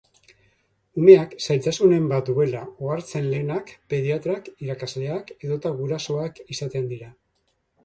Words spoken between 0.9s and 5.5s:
Umeak zailtasunen bat duela ohartzen lehenak pediatrak, irakasleak